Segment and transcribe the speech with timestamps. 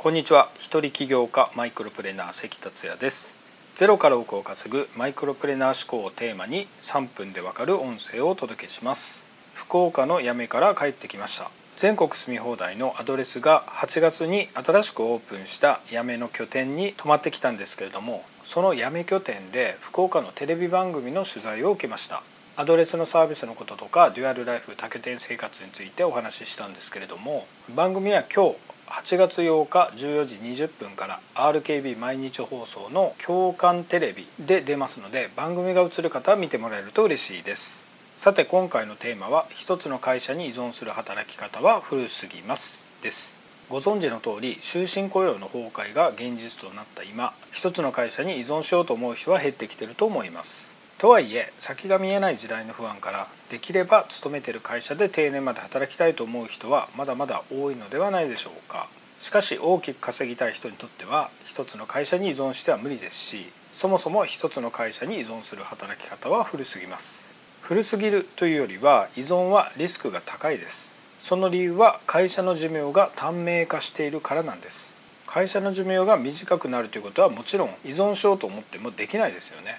[0.00, 0.48] こんにちは。
[0.60, 3.34] 一人起業家マイクロプレーナー関達也です。
[3.74, 9.26] ゼロから億を稼ぐマイクロプレーナー思考をテーマに3分でわかる音声をお届けします。
[9.54, 11.50] 福岡のやめから帰ってきました。
[11.74, 22.22] 全国住み放題のアドレスが8月に新しくオープンしたやめの拠点に泊まってきたんですけれどもそのやめ拠点で福岡のテレビ番組の取材を受けました。
[22.54, 37.84] アドレスのサービスのこととかデュアルライフ多拠点生活についてお話ししたんですけれども番組は今日8月8日14時20分から RKB 毎日放送の共感テレビで出ますので番組が映る方は見てもらえると嬉しいです。
[38.16, 43.36] さて今回のテーマは一つの会社に依存する働き方は古すぎますです。
[43.68, 50.77] ご存知の通り終身雇用の崩壊が現実となった今一つの会社に依存しようと思う人は減ってきてると思います。
[50.98, 58.88] とはいえ先が見えない時代の不安からできれば勤めてる会社で定年まで働きたいと思う人はまだまだ多いのではないでしょうか。
[59.20, 67.28] しかし大きく稼ぎたい人にとっては一つの会社に依存しては無理ですしそもそも一つの会社に依存する働き方は古すぎます。
[67.62, 70.96] 古すぎるというよりは依存はリスクが高いです。
[71.20, 74.92] その理由は会社の寿命が短命化しているからなんです。
[75.26, 79.78] 会社の寿命が短くなるということはもちろん依存しようと思ってもできないですよね。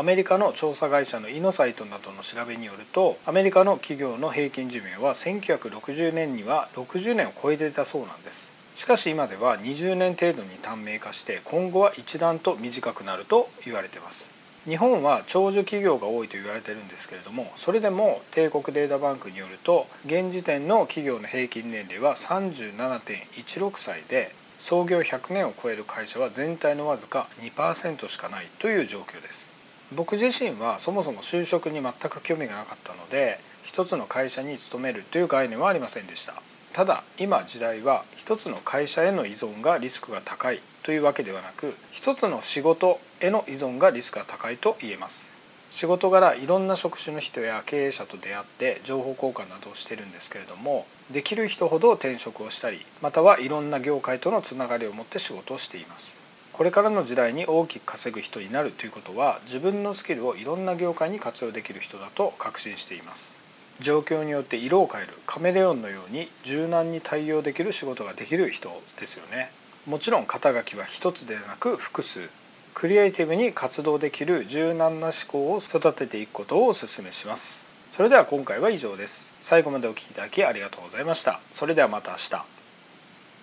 [0.00, 8.50] アメリカの調査会社のイノサイトなどの調べによるとアメリカの企業の平均寿命は1960年には60年を超えていたそうなんです。
[8.74, 14.30] しかし今では20年程度に短命化して今後は一段と短くなると言われています。
[14.64, 29.59] 日本は長寿企業が多いと言われてるんですけれどもそれでも帝国データバンクによると現時点の企業の平均年齢は37.16歳で創業100年を超える会社は全体のわずか2%しかないという状況です。
[29.92, 36.34] 僕自身はそもそも就職に全く興味がなかったので一つの会社に勤めるという概念はありませんでした。
[36.72, 45.40] ただ今時代は一つの会社への依存がリスクが高いというわけではなく一つの仕事への依存がリスクが高いと言えます。
[45.70, 56.19] 仕事柄いろんな職種の人や経営者と出会って情報交換などをしてるんですけれどもできる人ほど転職をしたりまたはいろんな業界とのつながりを持って仕事をしています。
[56.60, 63.38] これからの時代に大きく稼ぐ人になるということは自分のスキルをいろんな業界に活用できる人だと確信しています。
[63.80, 68.68] 状況によって色を変えるカメレオンのように柔軟に対応できる仕事ができる人
[68.98, 69.50] ですよね。
[69.86, 72.28] もちろん肩書きは一つではなく複数。
[72.74, 77.70] クリエイティブに活動できる柔軟な思考を育てていくことをお勧めします。
[77.90, 79.32] それでは今回は以上です。
[79.40, 81.40] 最後までお聴きいただきありがとうございました。
[81.52, 82.59] それではまた明日。